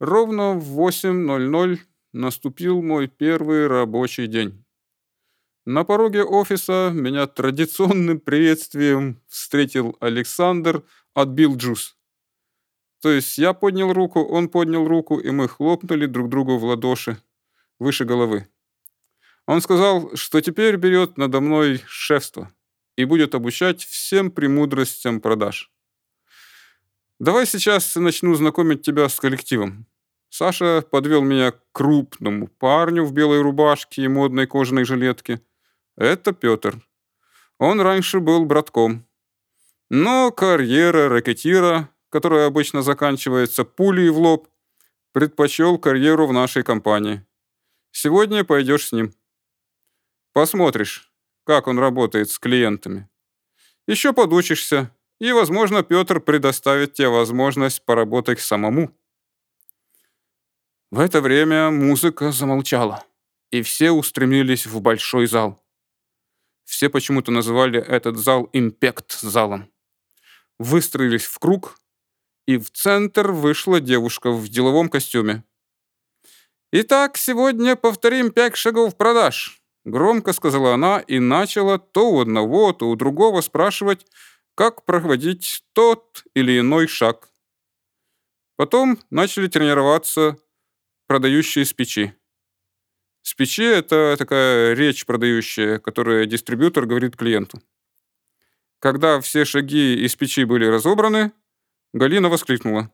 [0.00, 1.78] Ровно в 8.00
[2.12, 4.64] наступил мой первый рабочий день.
[5.66, 10.84] На пороге офиса меня традиционным приветствием встретил Александр
[11.14, 11.96] от Билджус.
[13.02, 17.18] То есть я поднял руку, он поднял руку, и мы хлопнули друг другу в ладоши
[17.78, 18.48] выше головы.
[19.46, 22.52] Он сказал, что теперь берет надо мной шефство
[22.96, 25.72] и будет обучать всем премудростям продаж.
[27.18, 29.86] Давай сейчас начну знакомить тебя с коллективом.
[30.28, 35.40] Саша подвел меня к крупному парню в белой рубашке и модной кожаной жилетке.
[35.96, 36.80] Это Петр.
[37.58, 39.04] Он раньше был братком.
[39.90, 44.48] Но карьера ракетира, которая обычно заканчивается пулей в лоб,
[45.10, 47.26] предпочел карьеру в нашей компании.
[47.90, 49.12] Сегодня пойдешь с ним.
[50.32, 51.12] Посмотришь,
[51.44, 53.08] как он работает с клиентами.
[53.88, 58.90] Еще подучишься, и, возможно, Петр предоставит тебе возможность поработать самому.
[60.90, 63.04] В это время музыка замолчала,
[63.50, 65.62] и все устремились в большой зал.
[66.64, 69.70] Все почему-то называли этот зал импект-залом.
[70.58, 71.78] Выстроились в круг,
[72.46, 75.44] и в центр вышла девушка в деловом костюме.
[76.72, 82.88] «Итак, сегодня повторим пять шагов продаж»,— громко сказала она и начала то у одного, то
[82.88, 84.06] у другого спрашивать,
[84.58, 87.30] как проводить тот или иной шаг.
[88.56, 90.36] Потом начали тренироваться
[91.06, 92.12] продающие с печи.
[93.22, 97.62] С печи— это такая речь продающая, которую дистрибьютор говорит клиенту.
[98.80, 101.30] Когда все шаги из печи были разобраны,
[101.92, 102.92] Галина воскликнула.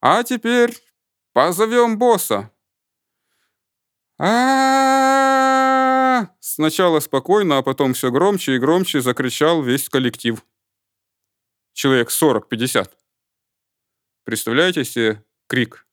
[0.00, 0.74] «А теперь
[1.34, 2.50] позовем босса!»
[4.18, 4.95] а
[6.48, 10.44] Сначала спокойно, а потом все громче и громче закричал весь коллектив.
[11.72, 12.88] Человек 40-50.
[14.22, 15.88] Представляете себе крик?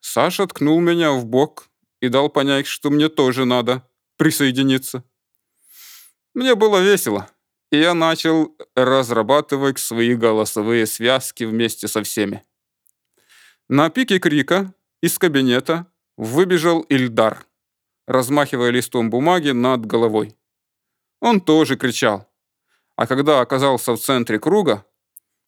[0.00, 1.70] Саша ткнул меня в бок
[2.02, 5.02] и дал понять, что мне тоже надо присоединиться.
[6.34, 7.30] Мне было весело,
[7.70, 12.44] и я начал разрабатывать свои голосовые связки вместе со всеми.
[13.66, 15.86] На пике крика из кабинета
[16.18, 17.46] выбежал Ильдар,
[18.10, 20.36] размахивая листом бумаги над головой.
[21.20, 22.28] Он тоже кричал,
[22.96, 24.84] а когда оказался в центре круга,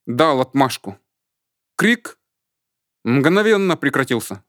[0.07, 0.97] дал отмашку.
[1.77, 2.19] Крик
[3.03, 4.45] мгновенно прекратился.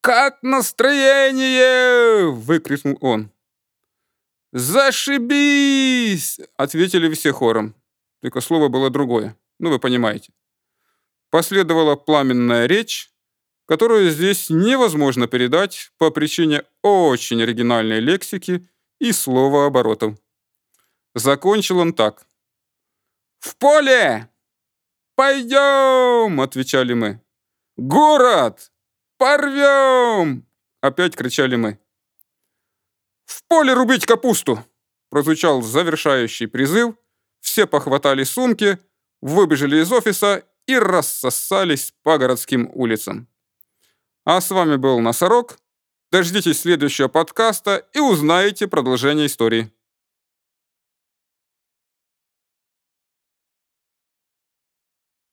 [0.00, 3.30] «Как настроение?»— выкрикнул он.
[4.52, 7.74] «Зашибись!»— ответили все хором.
[8.22, 9.36] Только слово было другое.
[9.58, 10.32] Ну, вы понимаете.
[11.28, 13.12] Последовала пламенная речь,
[13.66, 18.68] которую здесь невозможно передать по причине очень оригинальной лексики
[19.00, 20.16] и слова оборотов.
[21.14, 22.26] Закончил он так.
[23.40, 24.30] «В поле!
[25.16, 27.20] «Пойдем!»— отвечали мы.
[27.78, 28.70] «Город!
[29.16, 30.46] Порвем!»—
[30.82, 31.78] опять кричали мы.
[33.24, 34.62] «В поле рубить капусту!»—
[35.10, 36.96] прозвучал завершающий призыв.
[37.40, 38.78] Все похватали сумки,
[39.22, 43.26] выбежали из офиса и рассосались по городским улицам.
[44.26, 45.56] А с вами был Носорог.
[46.10, 49.72] Дождитесь следующего подкаста и узнаете продолжение истории.